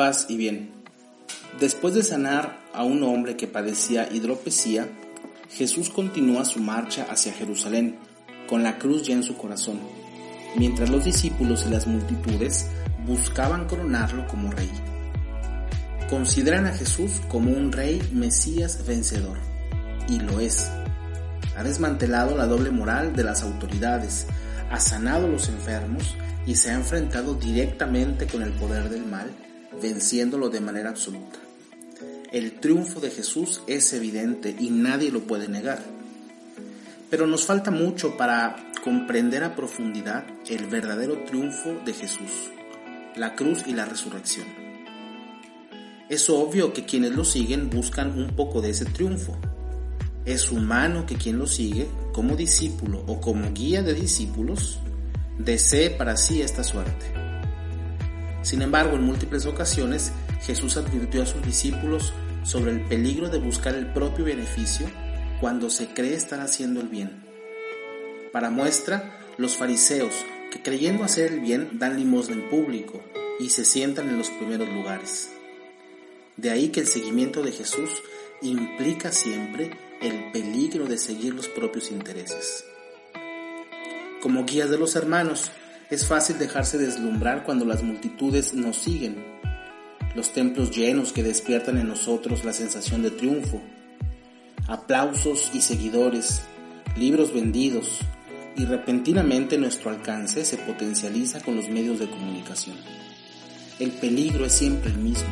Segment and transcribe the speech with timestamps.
[0.00, 0.70] Paz y bien.
[1.60, 4.88] Después de sanar a un hombre que padecía hidropesía,
[5.50, 7.98] Jesús continúa su marcha hacia Jerusalén,
[8.48, 9.78] con la cruz ya en su corazón,
[10.56, 12.66] mientras los discípulos y las multitudes
[13.06, 14.70] buscaban coronarlo como rey.
[16.08, 19.36] Consideran a Jesús como un rey Mesías vencedor,
[20.08, 20.70] y lo es.
[21.58, 24.26] Ha desmantelado la doble moral de las autoridades,
[24.70, 29.30] ha sanado los enfermos y se ha enfrentado directamente con el poder del mal,
[29.80, 31.38] venciéndolo de manera absoluta.
[32.32, 35.82] El triunfo de Jesús es evidente y nadie lo puede negar.
[37.10, 42.50] Pero nos falta mucho para comprender a profundidad el verdadero triunfo de Jesús,
[43.16, 44.46] la cruz y la resurrección.
[46.08, 49.36] Es obvio que quienes lo siguen buscan un poco de ese triunfo.
[50.24, 54.78] Es humano que quien lo sigue, como discípulo o como guía de discípulos,
[55.38, 57.19] desee para sí esta suerte.
[58.42, 63.74] Sin embargo, en múltiples ocasiones Jesús advirtió a sus discípulos sobre el peligro de buscar
[63.74, 64.88] el propio beneficio
[65.40, 67.22] cuando se cree estar haciendo el bien.
[68.32, 70.14] Para muestra, los fariseos,
[70.50, 73.02] que creyendo hacer el bien dan limosna en público
[73.38, 75.30] y se sientan en los primeros lugares.
[76.36, 77.90] De ahí que el seguimiento de Jesús
[78.42, 82.64] implica siempre el peligro de seguir los propios intereses.
[84.22, 85.50] Como guías de los hermanos,
[85.90, 89.24] es fácil dejarse deslumbrar cuando las multitudes nos siguen.
[90.14, 93.60] Los templos llenos que despiertan en nosotros la sensación de triunfo.
[94.68, 96.42] Aplausos y seguidores,
[96.96, 98.00] libros vendidos,
[98.56, 102.76] y repentinamente nuestro alcance se potencializa con los medios de comunicación.
[103.78, 105.28] El peligro es siempre el mismo,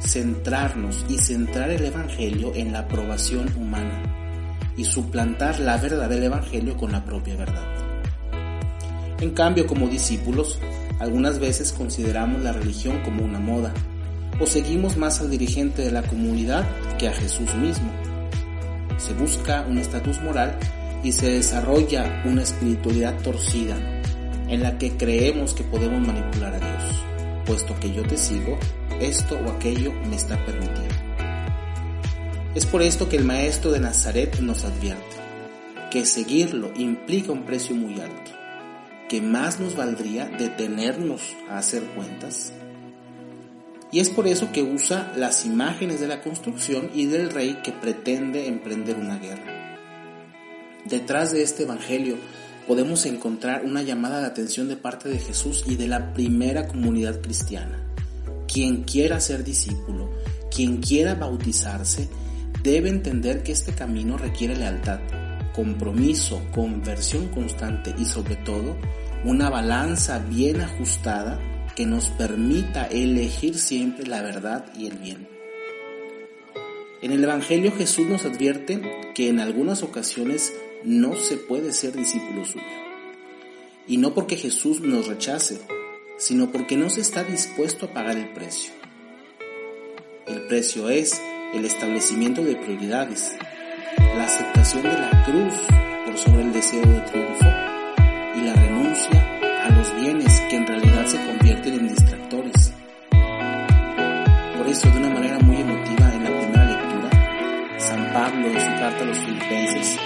[0.00, 4.02] centrarnos y centrar el Evangelio en la aprobación humana
[4.76, 7.83] y suplantar la verdad del Evangelio con la propia verdad.
[9.24, 10.58] En cambio, como discípulos,
[10.98, 13.72] algunas veces consideramos la religión como una moda,
[14.38, 16.68] o seguimos más al dirigente de la comunidad
[16.98, 17.90] que a Jesús mismo.
[18.98, 20.58] Se busca un estatus moral
[21.02, 23.76] y se desarrolla una espiritualidad torcida,
[24.46, 27.02] en la que creemos que podemos manipular a Dios,
[27.46, 28.58] puesto que yo te sigo,
[29.00, 30.94] esto o aquello me está permitido.
[32.54, 35.16] Es por esto que el maestro de Nazaret nos advierte
[35.90, 38.43] que seguirlo implica un precio muy alto
[39.08, 42.52] que más nos valdría detenernos a hacer cuentas.
[43.92, 47.72] Y es por eso que usa las imágenes de la construcción y del rey que
[47.72, 49.78] pretende emprender una guerra.
[50.84, 52.16] Detrás de este Evangelio
[52.66, 57.20] podemos encontrar una llamada de atención de parte de Jesús y de la primera comunidad
[57.20, 57.80] cristiana.
[58.52, 60.10] Quien quiera ser discípulo,
[60.54, 62.08] quien quiera bautizarse,
[62.62, 65.00] debe entender que este camino requiere lealtad,
[65.54, 68.76] compromiso, conversión constante y sobre todo
[69.24, 71.40] una balanza bien ajustada
[71.74, 75.28] que nos permita elegir siempre la verdad y el bien.
[77.02, 78.80] En el Evangelio Jesús nos advierte
[79.14, 80.52] que en algunas ocasiones
[80.84, 82.64] no se puede ser discípulo suyo.
[83.86, 85.60] Y no porque Jesús nos rechace,
[86.16, 88.72] sino porque no se está dispuesto a pagar el precio.
[90.26, 91.20] El precio es
[91.54, 93.32] el establecimiento de prioridades,
[94.16, 94.26] la
[94.72, 95.54] de la cruz
[96.06, 97.44] por sobre el deseo de triunfo
[98.34, 102.72] y la renuncia a los bienes que en realidad se convierten en distractores.
[104.56, 108.66] Por eso, de una manera muy emotiva en la primera lectura, San Pablo en su
[108.80, 109.96] carta a los filipenses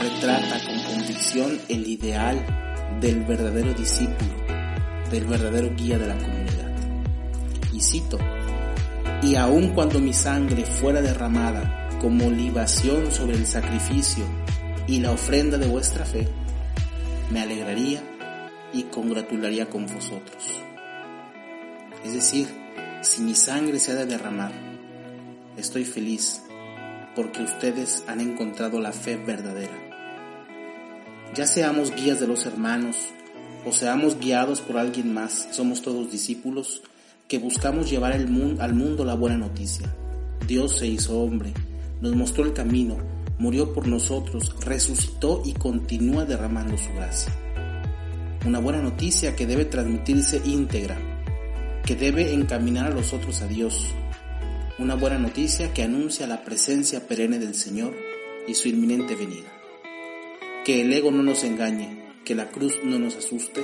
[0.00, 2.44] retrata con convicción el ideal
[3.00, 4.32] del verdadero discípulo,
[5.08, 6.74] del verdadero guía de la comunidad.
[7.72, 8.18] Y cito,
[9.22, 14.24] y aun cuando mi sangre fuera derramada como libación sobre el sacrificio
[14.86, 16.26] y la ofrenda de vuestra fe,
[17.30, 18.02] me alegraría
[18.72, 20.42] y congratularía con vosotros.
[22.02, 22.48] Es decir,
[23.02, 24.50] si mi sangre se ha de derramar,
[25.58, 26.42] estoy feliz
[27.14, 29.76] porque ustedes han encontrado la fe verdadera.
[31.34, 32.96] Ya seamos guías de los hermanos
[33.66, 36.82] o seamos guiados por alguien más, somos todos discípulos
[37.28, 39.94] que buscamos llevar al mundo la buena noticia.
[40.46, 41.52] Dios se hizo hombre
[42.00, 42.96] nos mostró el camino,
[43.38, 47.32] murió por nosotros, resucitó y continúa derramando su gracia.
[48.46, 50.98] Una buena noticia que debe transmitirse íntegra,
[51.84, 53.94] que debe encaminar a los otros a Dios.
[54.78, 57.94] Una buena noticia que anuncia la presencia perenne del Señor
[58.46, 59.52] y su inminente venida.
[60.64, 63.62] Que el ego no nos engañe, que la cruz no nos asuste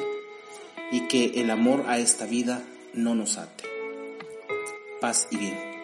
[0.93, 2.63] y que el amor a esta vida
[2.95, 3.65] no nos ate.
[5.01, 5.76] Paz y bien.